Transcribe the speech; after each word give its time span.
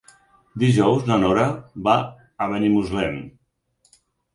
Dijous 0.63 1.05
na 1.11 1.19
Nora 1.25 1.47
va 1.91 1.95
a 2.47 2.51
Benimuslem. 2.57 3.25